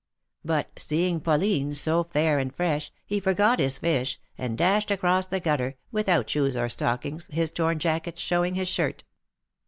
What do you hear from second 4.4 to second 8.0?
dashed across the gutter, without shoes or stockings, his torn